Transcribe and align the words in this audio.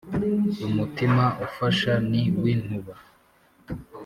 umutima 0.67 1.23
ufasha 1.45 1.93
ni 2.09 2.23
w’intuba 2.39 2.93